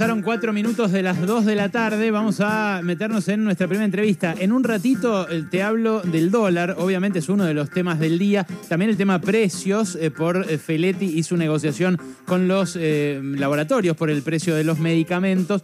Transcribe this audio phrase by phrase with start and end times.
[0.00, 2.10] Pasaron cuatro minutos de las dos de la tarde.
[2.10, 4.34] Vamos a meternos en nuestra primera entrevista.
[4.38, 6.76] En un ratito eh, te hablo del dólar.
[6.78, 8.46] Obviamente es uno de los temas del día.
[8.70, 14.08] También el tema precios eh, por eh, Feletti y su negociación con los laboratorios por
[14.08, 15.62] el precio de los medicamentos.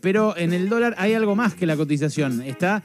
[0.00, 2.40] pero en el dólar hay algo más que la cotización.
[2.40, 2.82] Está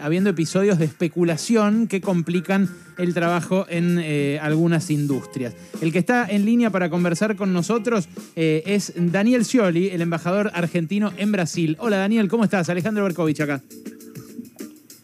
[0.00, 3.98] habiendo episodios de especulación que complican el trabajo en
[4.40, 5.54] algunas industrias.
[5.80, 11.12] El que está en línea para conversar con nosotros es Daniel Scioli, el embajador argentino
[11.16, 11.76] en Brasil.
[11.78, 12.68] Hola Daniel, ¿cómo estás?
[12.68, 13.62] Alejandro Berkovich acá.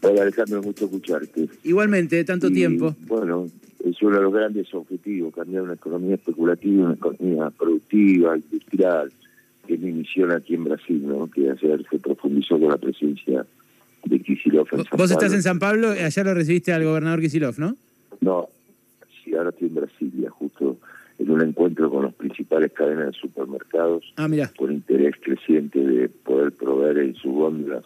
[0.01, 1.49] Hola Alejandro, mucho escucharte.
[1.63, 2.95] Igualmente, tanto tiempo.
[3.07, 3.47] Bueno,
[3.83, 9.11] es uno de los grandes objetivos, cambiar una economía especulativa, una economía productiva, industrial,
[9.67, 11.29] que es mi misión aquí en Brasil, ¿no?
[11.29, 13.45] Que ayer se profundizó con la presencia
[14.05, 17.75] de Kisilov en Vos estás en San Pablo, ayer lo recibiste al gobernador Kisilov, ¿no?
[18.21, 18.47] No,
[19.23, 20.77] sí, ahora estoy en Brasilia, justo
[21.19, 26.53] en un encuentro con los principales cadenas de supermercados ah, por interés creciente de poder
[26.53, 27.83] proveer en sus góndolas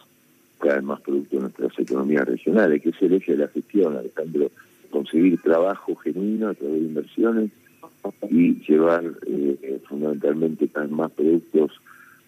[0.60, 3.96] cada vez más productos de nuestras economías regionales, que es el eje de la gestión,
[3.96, 4.50] Alejandro,
[4.90, 7.50] conseguir trabajo genuino a través de inversiones
[8.30, 11.72] y llevar eh, fundamentalmente cada vez más productos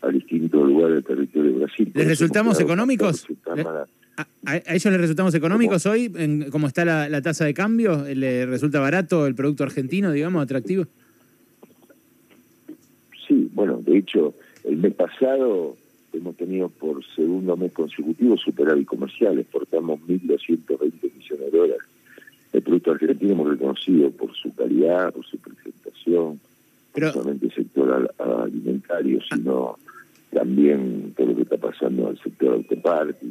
[0.02, 1.92] a distintos lugares del territorio de Brasil.
[1.94, 3.26] ¿Les resultamos económicos?
[4.16, 6.10] ¿A, ellos les resultamos económicos hoy?
[6.16, 8.04] En, ¿Cómo está la, tasa de cambio?
[8.04, 10.86] ¿Le resulta barato el producto argentino, digamos, atractivo?
[13.26, 15.76] Sí, bueno, de hecho, el mes pasado
[16.12, 21.82] hemos tenido por segundo mes consecutivo superávit comercial, exportamos 1.220 millones de dólares.
[22.52, 26.40] El producto argentino hemos reconocido por su calidad, por su presentación,
[26.96, 29.76] no solamente el sector alimentario, sino
[30.32, 33.26] también todo lo que está pasando al sector autoparte,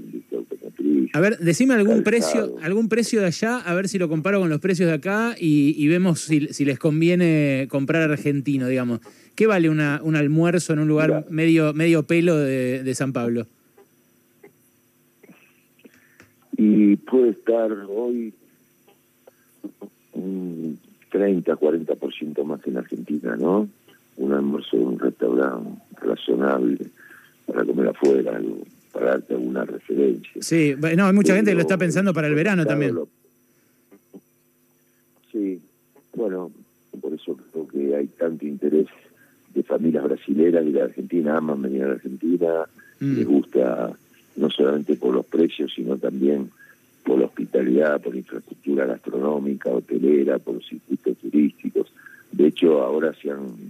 [1.13, 4.49] A ver, decime algún precio, algún precio de allá, a ver si lo comparo con
[4.49, 8.99] los precios de acá y, vemos si, les conviene comprar argentino, digamos.
[9.35, 13.47] ¿Qué vale una, un almuerzo en un lugar medio, medio pelo de, San Pablo?
[16.57, 18.33] Y puede estar hoy
[20.13, 20.79] un
[21.11, 23.67] 30, 40% más que en Argentina, ¿no?
[24.17, 26.77] Un almuerzo en un restaurante razonable
[27.45, 28.39] para comer afuera,
[29.05, 30.41] para darte alguna referencia.
[30.41, 32.97] Sí, no, hay mucha gente que lo está pensando para el verano también.
[35.31, 35.61] Sí,
[36.15, 36.51] bueno,
[36.99, 38.87] por eso creo que hay tanto interés
[39.53, 42.47] de familias brasileras y de Argentina, aman venir a la Argentina,
[42.99, 43.15] mm.
[43.15, 43.95] les gusta
[44.37, 46.49] no solamente por los precios, sino también
[47.03, 51.93] por la hospitalidad, por la infraestructura gastronómica, hotelera, por los circuitos turísticos.
[52.31, 53.64] De hecho, ahora se han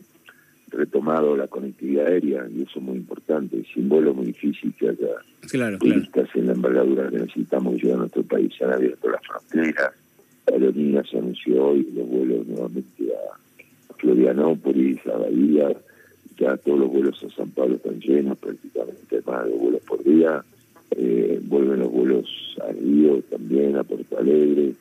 [0.76, 5.16] retomado la conectividad aérea y eso es muy importante, sin vuelo muy difícil que haya
[5.50, 8.54] claro, turistas en la envergadura que necesitamos llegar a nuestro país.
[8.58, 9.94] Se han abierto las fronteras,
[10.48, 15.76] Aerolínea se anunció hoy los vuelos nuevamente a Florianópolis, a Bahía,
[16.38, 20.44] ya todos los vuelos a San Pablo están llenos, prácticamente más de vuelos por día,
[20.92, 24.74] eh, vuelven los vuelos a Río también, a Porto Alegre,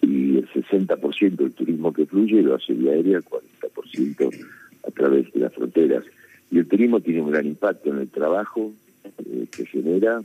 [0.00, 4.67] y el 60% del turismo que fluye lo hace vía aérea, el 40% a
[4.98, 6.04] través de las fronteras.
[6.50, 8.72] Y el turismo tiene un gran impacto en el trabajo
[9.04, 10.22] eh, que genera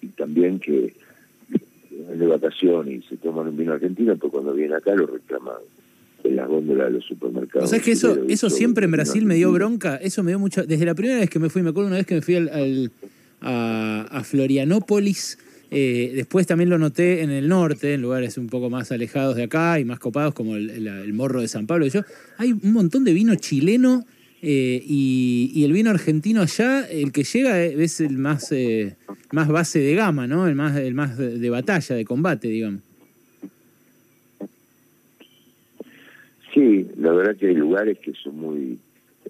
[0.00, 0.94] y también que
[1.90, 5.56] de vacaciones y se toman un vino argentino, pero cuando viene acá lo reclaman
[6.24, 7.68] en las góndolas de los supermercados.
[7.68, 10.64] O sea, que eso, eso siempre en Brasil me dio bronca, eso me dio mucho,
[10.64, 12.90] desde la primera vez que me fui, me acuerdo una vez que me fui al,
[13.40, 15.38] a, a Florianópolis,
[15.74, 19.44] eh, después también lo noté en el norte, en lugares un poco más alejados de
[19.44, 21.86] acá y más copados como el, Morro de San Pablo.
[21.86, 22.02] Yo,
[22.36, 24.04] hay un montón de vino chileno
[24.42, 28.96] eh, y, el vino argentino allá, el que llega es el más, eh,
[29.32, 30.46] más base de gama, ¿no?
[30.46, 32.82] El más, el más de, batalla, de combate, digamos.
[36.52, 38.78] Sí, la verdad que hay lugares que son muy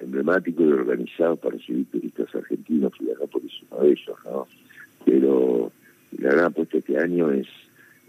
[0.01, 4.49] emblemáticos y organizados para recibir turistas argentinos, y por es uno de ellos, ¿no?
[5.05, 5.71] Pero
[6.19, 7.47] la gran apuesta este año es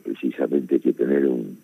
[0.03, 1.57] precisamente que tener un,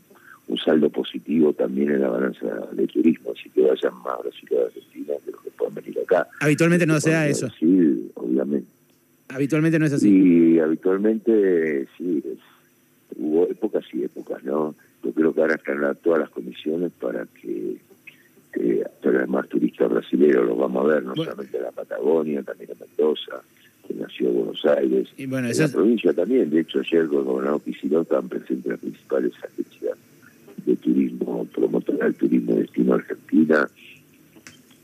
[0.66, 5.14] saldo positivo también en la balanza de turismo, así que vayan más brasileños a Argentina
[5.24, 6.28] que los que puedan venir acá.
[6.42, 7.48] Habitualmente no se da eso.
[7.60, 8.68] Sí, obviamente.
[9.30, 10.09] Habitualmente no es así.
[10.09, 12.24] Sí, habitualmente sí,
[13.16, 14.74] hubo épocas y épocas, ¿no?
[15.03, 17.78] Yo creo que ahora están todas las condiciones para que
[18.53, 18.84] eh,
[19.28, 23.35] más turistas brasileños los vamos a ver, no solamente en la Patagonia, también en Mendoza,
[23.35, 23.59] en
[24.09, 26.50] la ciudad de Buenos Aires, y en la provincia también.
[26.50, 29.97] De hecho, ayer con el gobernador Kicillof estaban presentes las principales agencias
[30.66, 33.70] de turismo, promotora del turismo de destino Argentina,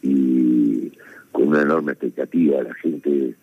[0.01, 0.91] y
[1.31, 2.61] con una enorme expectativa.
[2.61, 3.35] La gente,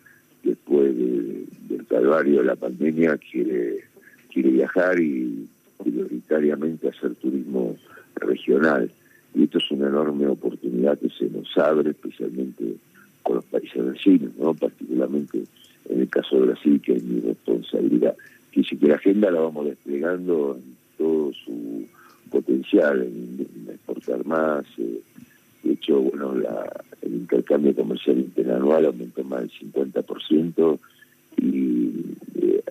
[0.43, 3.83] después del calvario de la pandemia, quiere,
[4.31, 5.47] quiere viajar y
[5.83, 7.75] prioritariamente hacer turismo
[8.15, 8.89] regional.
[9.35, 12.75] Y esto es una enorme oportunidad que se nos abre, especialmente
[13.23, 14.53] con los países vecinos, ¿no?
[14.53, 15.43] particularmente
[15.89, 18.15] en el caso de Brasil, que es mi responsabilidad.
[18.51, 21.85] Que si que la agenda la vamos desplegando en todo su
[22.29, 24.65] potencial, en, exportar más.
[24.77, 25.01] Eh,
[25.63, 26.33] de hecho, bueno,
[27.01, 30.79] el intercambio comercial interanual aumentó más del 50%
[31.37, 31.91] y
[32.41, 32.63] eh,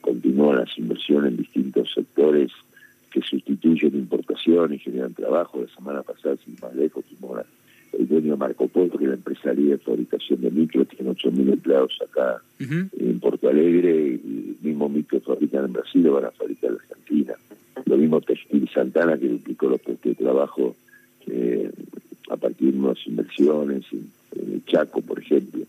[0.00, 2.50] continúan las inversiones en distintos sectores
[3.10, 5.60] que sustituyen importación y generan trabajo.
[5.60, 7.44] La semana pasada, sin más lejos, tuvimos
[8.00, 11.98] el dueño Marco Polo, que es la empresaria de fabricación de micro, tiene 8.000 empleados
[12.02, 16.70] acá en Porto Alegre, y el mismo micro fabrican en Brasil lo van a fabricar
[16.70, 17.34] en Argentina.
[17.84, 20.76] Lo mismo Textil Santana, que duplicó los puestos de trabajo
[21.26, 21.70] eh,
[22.30, 24.10] a partir de unas inversiones en,
[24.52, 25.64] el Chaco, por ejemplo,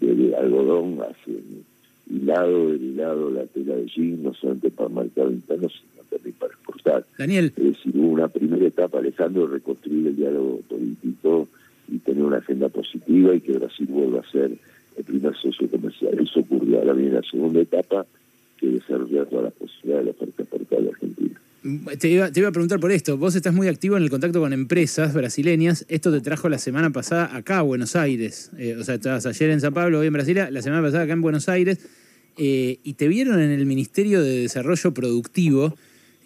[0.00, 1.34] de, algodón hacia
[2.08, 6.34] hilado, del hilado, la tela de jean, no solamente para el mercado interno, sino también
[6.38, 7.04] para exportar.
[7.18, 7.52] Daniel.
[7.56, 11.48] Es decir, hubo una primera etapa, Alejandro, de reconstruir el diálogo político
[11.88, 14.52] y tener una agenda positiva y que Brasil vuelva a ser
[14.96, 16.18] el primer socio comercial.
[16.18, 18.06] Eso ocurrió ahora viene la segunda etapa,
[18.58, 21.40] que desarrollar todas las posibilidades de la oferta exportada de Argentina.
[21.98, 23.16] Te iba, te iba, a preguntar por esto.
[23.16, 25.84] Vos estás muy activo en el contacto con empresas brasileñas.
[25.88, 28.50] Esto te trajo la semana pasada acá a Buenos Aires.
[28.56, 31.12] Eh, o sea, estabas ayer en San Pablo, hoy en Brasilia, la semana pasada acá
[31.12, 31.80] en Buenos Aires.
[32.38, 35.74] Eh, y te vieron en el Ministerio de Desarrollo Productivo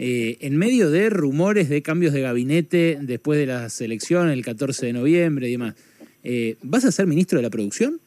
[0.02, 4.87] eh, en medio de rumores de cambios de gabinete después de las elecciones, el 14
[4.87, 5.75] de noviembre y demás.
[6.62, 8.00] ¿Vas a ser ministro de la producción?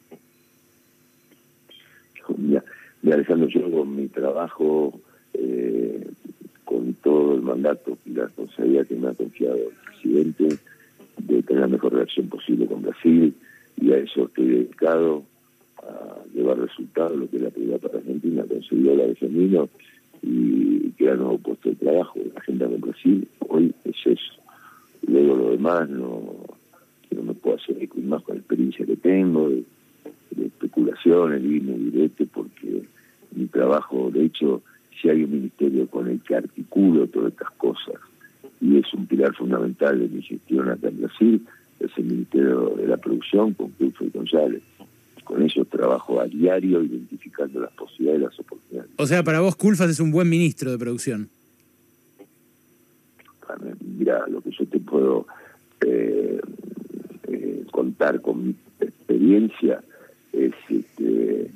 [2.36, 2.64] Mira,
[3.16, 5.00] Alejandro, yo con mi trabajo
[6.66, 10.58] con todo el mandato y la responsabilidad que me ha confiado el presidente
[11.18, 13.36] de tener la mejor reacción posible con Brasil
[13.80, 15.24] y a eso estoy dedicado
[15.78, 19.70] a llevar resultados lo que la prioridad para Argentina, conseguir la de Gemino
[20.24, 22.20] y crear nuevo puesto de trabajo.
[22.34, 24.34] La agenda con Brasil hoy es eso.
[25.06, 26.34] Luego lo demás no,
[27.12, 29.64] no me puedo hacer más con la experiencia que tengo de,
[30.46, 32.84] especulación, el vino directo, porque
[33.36, 34.64] mi trabajo, de hecho,
[35.00, 37.96] si hay un ministerio con el que articulo todas estas cosas
[38.62, 41.46] y es un pilar fundamental de mi gestión acá en Brasil,
[41.80, 44.62] es el Ministerio de la Producción con y González.
[45.24, 48.92] Con ellos trabajo a diario identificando las posibilidades y las oportunidades.
[48.98, 51.30] O sea, para vos Culfas es un buen ministro de producción.
[53.98, 55.28] Mira, lo que yo te puedo
[55.82, 56.40] eh,
[57.28, 59.84] eh, contar con mi experiencia
[60.32, 61.52] es este,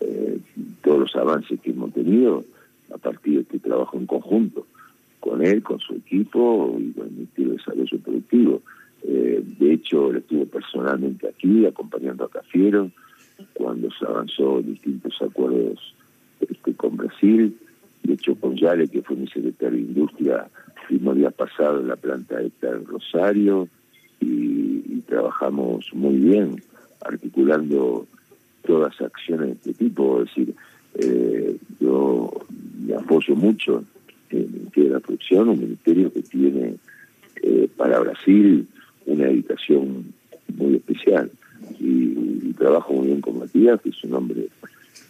[0.00, 0.38] eh,
[0.82, 2.44] todos los avances que hemos tenido
[2.92, 4.66] a partir de este trabajo en conjunto
[5.20, 8.62] con él, con su equipo y con el Ministerio de Desarrollo Productivo.
[9.12, 12.92] Eh, de hecho, él estuvo personalmente aquí acompañando a Cafiero
[13.54, 15.96] cuando se avanzó distintos acuerdos
[16.40, 17.56] este, con Brasil.
[18.04, 20.48] De hecho, con Yale, que fue mi secretario de Industria,
[20.86, 23.68] fuimos día pasado en la planta esta en Rosario
[24.20, 24.78] y,
[25.08, 26.62] trabajamos muy bien
[27.04, 28.06] articulando
[28.64, 30.22] todas acciones de este tipo.
[30.22, 30.54] Es decir,
[30.94, 32.30] eh, yo
[32.86, 33.82] me apoyo mucho
[34.30, 36.76] en la Producción, un ministerio que tiene
[37.42, 38.68] eh, para Brasil
[39.12, 40.12] una dedicación
[40.56, 41.30] muy especial.
[41.78, 44.48] Y, trabajo muy bien con Matías, que es un hombre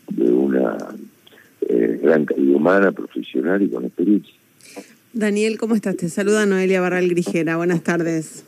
[0.08, 0.79] de una
[1.62, 4.32] eh, gran calidad humana, profesional y con experiencia.
[5.12, 5.97] Daniel, ¿cómo estás?
[5.97, 7.56] Te saluda Noelia Barral Grijera.
[7.56, 8.44] Buenas tardes.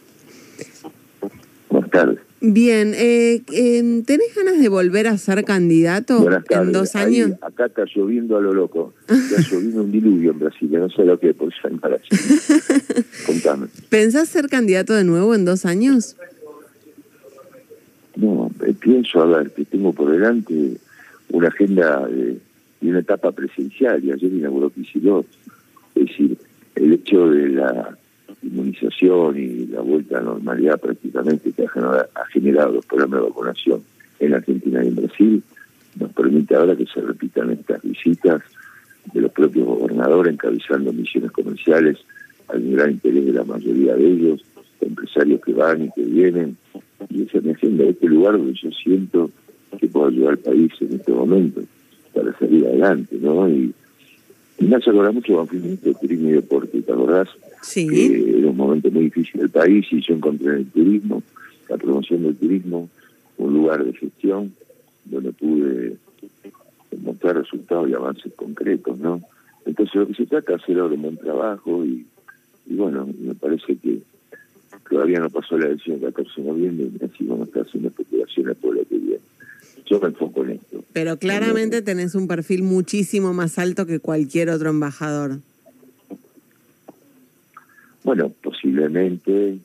[1.69, 2.31] Buenas tardes.
[2.44, 7.34] Bien, eh, em, ¿tenés ganas de volver a ser candidato en dos años?
[7.41, 8.94] acá está lloviendo a lo loco.
[9.08, 11.99] Está lloviendo un diluvio en Brasil, no sé lo que por eso para
[13.27, 13.69] Contame.
[13.89, 16.17] ¿Pensás ser candidato de nuevo en dos años?
[18.17, 20.79] No, eh, pienso, a ver, que tengo por delante
[21.31, 22.39] una agenda de,
[22.81, 25.27] una etapa presencial, y ayer inauguró Kicillof.
[25.94, 26.37] Es decir,
[26.75, 27.96] el hecho de la
[28.43, 33.82] inmunización y la vuelta a la normalidad prácticamente que ha generado, los programas de vacunación
[34.20, 35.43] en Argentina y en Brasil,
[35.99, 38.43] nos permite ahora que se repitan estas visitas
[39.13, 41.99] de los propios gobernadores encabezando misiones comerciales
[42.49, 44.44] al gran interés de la mayoría de ellos,
[44.81, 46.56] empresarios que van y que vienen,
[47.08, 49.31] y esa es mi agenda, este lugar donde yo siento
[49.79, 51.63] que puedo ayudar al país en este momento
[52.15, 53.49] para salir adelante, ¿no?
[53.49, 53.75] Y,
[54.59, 57.29] me hace acordar mucho un de turismo y deporte, ¿te acordás?
[57.63, 57.89] Sí.
[58.39, 61.23] era un momento muy difícil del país y yo encontré en el turismo,
[61.69, 62.89] la promoción del turismo,
[63.39, 64.53] un lugar de gestión
[65.05, 65.97] donde pude
[67.03, 69.21] mostrar resultados y avances concretos, ¿no?
[69.65, 72.06] Entonces lo que se trata es hacer ahora un buen trabajo y,
[72.67, 74.01] y bueno, me parece que
[74.89, 77.89] todavía no pasó la elección del 14 de noviembre y así vamos a estar haciendo
[77.89, 79.21] especulaciones por lo que viene.
[80.93, 85.39] Pero claramente tenés un perfil muchísimo más alto que cualquier otro embajador.
[88.05, 89.58] Bueno, posiblemente,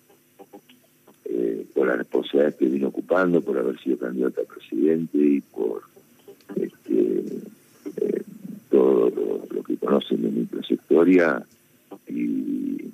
[1.26, 5.82] eh, por la responsabilidad que vino ocupando, por haber sido candidato a presidente y por
[6.56, 7.42] este,
[7.98, 8.22] eh,
[8.70, 9.10] todo
[9.50, 11.44] lo, que conocen de mi trayectoria
[12.08, 12.92] y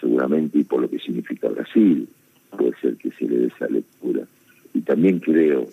[0.00, 2.08] seguramente y por lo que significa Brasil,
[2.56, 4.26] puede ser que se le dé esa lectura.
[4.72, 5.68] Y también creo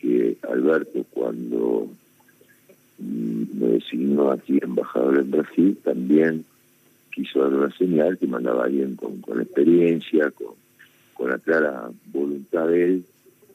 [0.00, 1.88] que Alberto cuando
[2.98, 6.44] mm, me designó aquí embajador en Brasil también
[7.12, 10.54] quiso dar una señal que mandaba alguien con, con experiencia, con,
[11.14, 13.04] con la clara voluntad de él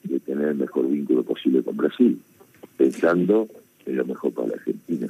[0.03, 2.19] de tener el mejor vínculo posible con Brasil,
[2.75, 3.47] pensando
[3.95, 5.07] lo mejor para la Argentina.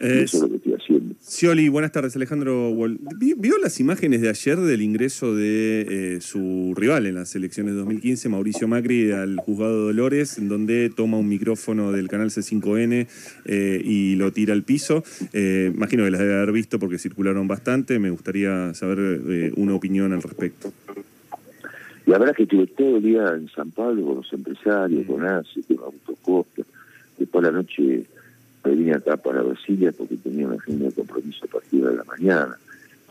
[0.00, 1.14] Eh, eso es lo que estoy haciendo.
[1.20, 2.74] Scioli, buenas tardes, Alejandro.
[3.18, 7.78] ¿Vio las imágenes de ayer del ingreso de eh, su rival en las elecciones de
[7.78, 13.06] 2015, Mauricio Macri, al juzgado de Dolores, en donde toma un micrófono del canal C5N
[13.46, 15.02] eh, y lo tira al piso?
[15.32, 17.98] imagino que las debe haber visto porque circularon bastante.
[17.98, 20.72] Me gustaría saber una opinión al respecto.
[22.06, 25.24] La verdad es que estuve todo el día en San Pablo con los empresarios, con
[25.24, 26.62] ACE, con Augusto Costa.
[27.18, 28.04] Después de la noche
[28.70, 32.56] vine acá para Brasilia porque tenía una agenda de compromiso a partir de la mañana.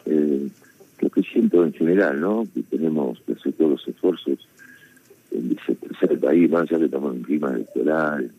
[0.06, 0.50] Eh,
[1.00, 2.48] lo que siento en general, ¿no?
[2.54, 4.48] Que tenemos que hacer todos los esfuerzos
[5.32, 8.32] en desestresar el país, más allá de tomar un clima electoral,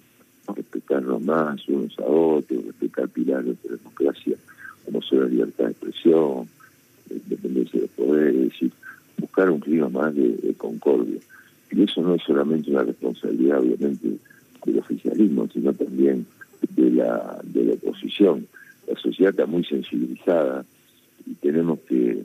[0.54, 4.37] respetarnos más unos a otros, respetar pilares de democracia,
[4.85, 6.49] como son la libertad de expresión,
[7.11, 8.73] la independencia de poder, es decir,
[9.18, 11.21] buscar un clima más de, concordia.
[11.71, 14.09] Y eso no es solamente una responsabilidad, obviamente,
[14.64, 16.26] del oficialismo, sino también
[16.84, 18.46] de la, de la oposición.
[18.86, 20.64] La sociedad está muy sensibilizada
[21.26, 22.22] y tenemos que,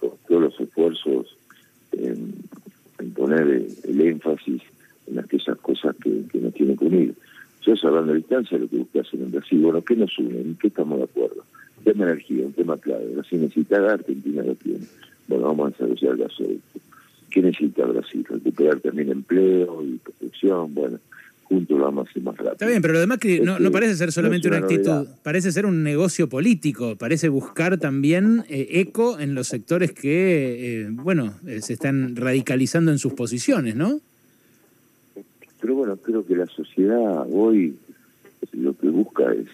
[0.00, 1.36] con todos los esfuerzos,
[1.92, 2.34] en,
[3.14, 4.62] poner el, énfasis
[5.06, 7.14] en aquellas cosas que, que nos tienen que unir.
[7.62, 10.40] Yo hablando de distancia, lo que busqué hacer en Brasil, bueno, ¿qué nos une?
[10.40, 11.44] ¿En qué estamos de acuerdo?
[11.84, 13.14] tema energía, un tema clave.
[13.14, 14.86] Brasil necesita, Argentina lo tiene.
[15.26, 16.80] Bueno, vamos a desarrollar el gasoducto.
[17.30, 18.24] ¿Qué necesita Brasil?
[18.28, 20.74] Recuperar también empleo y protección.
[20.74, 20.98] Bueno,
[21.48, 22.52] juntos lo vamos a hacer más rápido.
[22.52, 25.82] Está bien, pero además que no, no parece ser solamente una, actitud, parece ser un
[25.82, 31.72] negocio político, parece buscar también eh, eco en los sectores que, eh, bueno, eh, se
[31.72, 34.00] están radicalizando en sus posiciones, ¿no?
[35.60, 37.76] Pero bueno, creo que la sociedad hoy
[38.52, 39.48] lo que busca es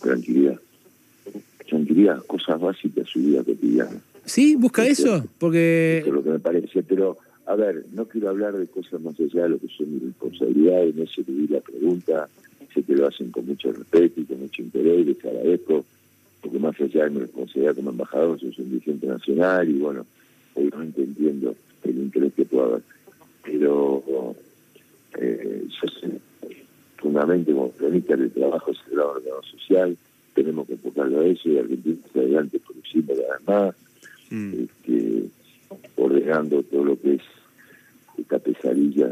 [0.00, 0.60] tranquilidad.
[1.68, 3.98] Tranquilidad, cosas básicas de su vida cotidiana.
[4.24, 5.98] Sí, busca eso, porque...
[6.00, 9.18] Eso es lo que me parece, pero a ver, no quiero hablar de cosas más
[9.18, 12.28] allá de lo que son mis responsabilidades, no sé la pregunta,
[12.72, 15.84] sé que lo hacen con mucho respeto y con mucho interés, les agradezco,
[16.40, 20.06] porque más allá de mi responsabilidad como embajador, soy un dirigente nacional y bueno,
[20.54, 22.82] obviamente entiendo el interés que pueda haber.
[23.44, 24.34] Pero
[25.18, 26.20] eh, yo sé,
[26.96, 29.96] fundamentalmente como cronista del trabajo es el órgano social,
[30.34, 33.74] tenemos que enfocarlo a eso y Argentina hacia adelante produciendo cada vez más.
[34.30, 34.54] Mm.
[34.62, 35.28] Este,
[36.02, 37.22] ordenando todo lo que es
[38.18, 39.08] esta pesadilla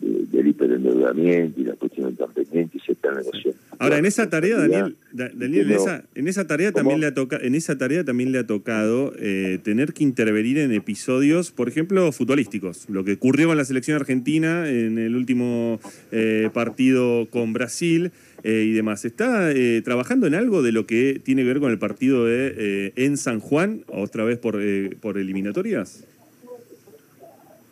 [0.00, 3.58] del hiperendeudamiento y la cuestión tan pendiente y se está negociando.
[3.78, 7.42] Ahora, en esa tarea, Daniel, Daniel en, esa, en esa tarea también le ha tocado,
[7.42, 12.10] en esa tarea también le ha tocado eh, tener que intervenir en episodios, por ejemplo,
[12.12, 12.88] futbolísticos.
[12.88, 15.80] Lo que ocurrió con la selección argentina en el último
[16.12, 18.12] eh, partido con Brasil.
[18.44, 19.04] Eh, y demás.
[19.04, 22.54] ¿Está eh, trabajando en algo de lo que tiene que ver con el partido de,
[22.56, 24.62] eh, en San Juan, otra vez por,
[25.00, 26.04] por eliminatorias?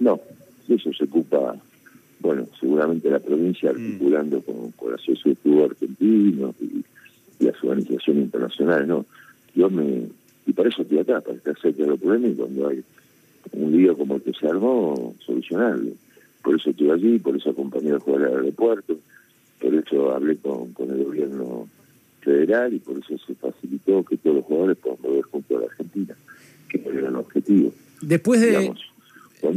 [0.01, 0.21] No,
[0.69, 1.55] eso se ocupa,
[2.25, 3.77] bueno, seguramente la provincia mm.
[3.77, 6.85] articulando con, con la Asociación de Fútbol Argentino y,
[7.41, 9.05] las organizaciones internacionales, ¿no?
[9.55, 10.07] Yo me,
[10.47, 12.83] y para eso estoy acá, para estar cerca de los problemas y cuando hay
[13.53, 15.91] un lío como el que se armó, solucionarlo.
[16.43, 18.97] Por eso estoy allí, por eso acompañé al jugador al aeropuerto,
[19.61, 21.69] por eso hablé con, con el gobierno
[22.21, 25.67] federal y por eso se facilitó que todos los jugadores puedan volver junto a la
[25.67, 26.17] Argentina,
[26.69, 27.75] que era el objetivo.
[28.01, 28.73] Después de...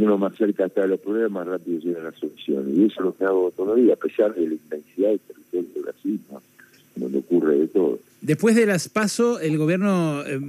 [0.04, 2.66] uno más cerca está de los problemas, más rápido llega la solución.
[2.75, 5.82] Y eso es lo que hago días, a pesar de la intensidad del territorio de
[5.82, 6.20] Brasil,
[6.96, 8.00] donde ocurre de todo.
[8.22, 10.39] Después de las PASO, el gobierno eh,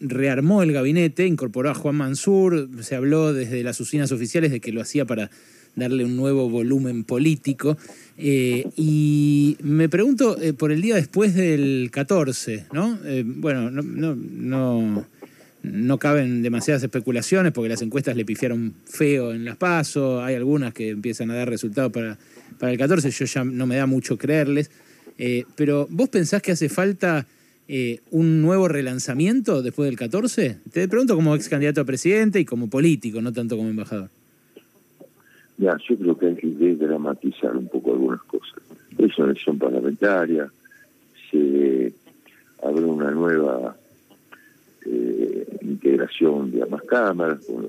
[0.00, 4.72] rearmó el gabinete, incorporó a Juan Mansur, se habló desde las oficinas oficiales de que
[4.72, 5.30] lo hacía para
[5.74, 7.78] darle un nuevo volumen político.
[8.18, 12.98] Eh, y me pregunto eh, por el día después del 14, ¿no?
[13.24, 15.06] Bueno, no, no, no,
[15.62, 20.72] no, caben demasiadas especulaciones porque las encuestas le pifiaron feo en las pasos, hay algunas
[20.72, 22.18] que empiezan a dar resultados para,
[22.58, 24.70] para el 14, yo ya no me da mucho creerles.
[25.56, 27.26] pero ¿vos pensás que hace falta
[28.10, 30.58] un nuevo relanzamiento después del 14?
[30.72, 34.10] Te pregunto como ex candidato a presidente y como político, no tanto como embajador.
[35.58, 38.62] Ya, yo creo que hay que dramatizar un poco algunas cosas.
[38.96, 40.50] Es una elección parlamentaria,
[41.30, 41.92] se
[42.62, 43.76] abre una nueva
[44.90, 47.68] eh, integración de ambas cámaras, con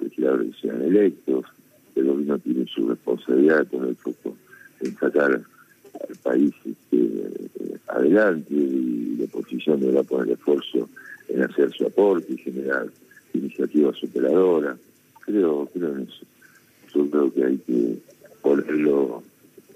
[0.00, 1.44] legisladores que sean electos,
[1.94, 4.36] el gobierno tiene su responsabilidad con el foco
[4.80, 7.50] en sacar al país este,
[7.88, 10.88] adelante y la oposición deberá poner esfuerzo
[11.28, 12.86] en hacer su aporte y generar
[13.34, 14.78] iniciativas superadoras.
[15.24, 16.26] Creo, creo en eso.
[16.94, 17.98] Yo creo que hay que
[18.40, 19.22] ponerlo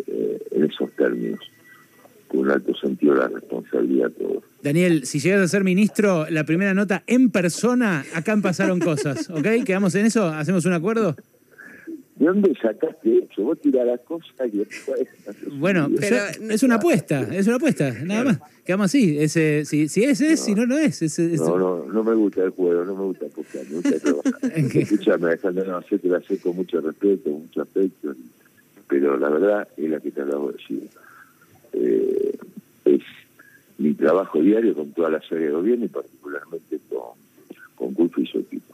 [0.07, 1.41] eh, en esos términos,
[2.39, 4.45] un alto sentido de la responsabilidad todos.
[4.63, 9.65] Daniel, si llegas a ser ministro, la primera nota en persona, acá pasaron cosas, ¿ok?
[9.65, 10.27] ¿Quedamos en eso?
[10.27, 11.17] ¿Hacemos un acuerdo?
[12.17, 13.43] ¿De dónde sacaste eso?
[13.43, 15.09] Vos tirás las cosas y después...
[15.55, 16.17] Bueno, pero,
[16.51, 18.41] es una apuesta, es una apuesta, nada más.
[18.65, 19.19] Quedamos así.
[19.19, 21.19] Ese, si, si es, es, si no, no es.
[21.19, 24.53] No, no, no me gusta el juego, no me gusta apostar, me gusta trabajar.
[24.55, 28.15] Escuchame, Alejandro, no, sé que la sé con mucho respeto, mucho afecto,
[28.89, 30.89] pero la verdad es la que te acabo de decir.
[31.73, 32.37] Eh,
[32.85, 33.03] es
[33.79, 37.13] mi trabajo diario con toda la serie de gobierno y particularmente con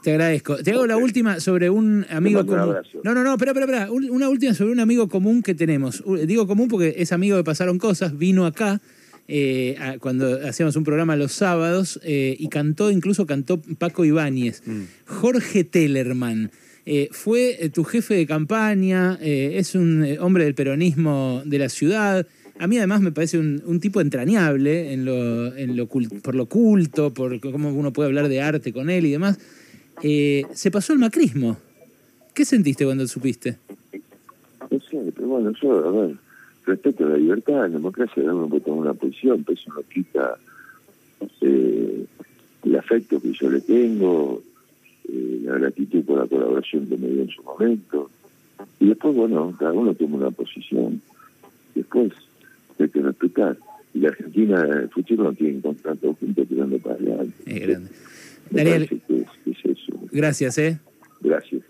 [0.03, 0.57] te agradezco.
[0.57, 2.75] Te hago la última sobre un amigo común.
[3.03, 3.91] No, no, no, espera, espera, espera.
[3.91, 6.03] Una última sobre un amigo común que tenemos.
[6.25, 8.81] Digo común porque es amigo de Pasaron Cosas, vino acá.
[9.27, 14.63] Eh, cuando hacíamos un programa los sábados eh, y cantó, incluso cantó Paco Ibáñez.
[14.65, 14.81] Mm.
[15.05, 16.51] Jorge Tellerman.
[16.85, 22.25] Eh, fue tu jefe de campaña, es un hombre del peronismo de la ciudad,
[22.59, 27.13] a mí además me parece un, tipo entrañable en lo, en lo por lo culto,
[27.13, 29.39] por cómo uno puede hablar de arte con él y demás.
[30.03, 31.57] Eh, se pasó el macrismo.
[32.33, 33.57] ¿Qué sentiste cuando supiste?
[34.69, 36.15] No sé, pero bueno, yo, a ver,
[36.65, 40.37] respeto a la libertad, la democracia, uno puede tomar una posición, pero eso no quita
[41.41, 42.05] eh,
[42.63, 44.43] el afecto que yo le tengo,
[45.07, 48.09] eh, la gratitud por la colaboración que me dio en su momento.
[48.81, 51.01] Y después, bueno, cada uno toma una posición.
[51.73, 52.11] Después,
[52.83, 53.57] hay que respetar.
[53.93, 57.33] Y la Argentina, el futuro no tiene contrato junto tirando para adelante.
[57.45, 57.89] Es grande.
[58.51, 59.01] Daniel,
[60.11, 60.79] gracias, ¿eh?
[61.21, 61.61] Gracias.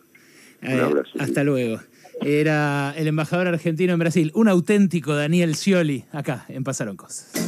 [0.61, 1.11] Un eh, abrazo.
[1.19, 1.79] Hasta luego.
[2.21, 7.31] Era el embajador argentino en Brasil, un auténtico Daniel Scioli, acá en Pasaron Cosas.